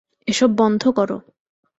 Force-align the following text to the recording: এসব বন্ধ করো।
এসব 0.27 0.49
বন্ধ 0.57 0.81
করো। 0.89 1.17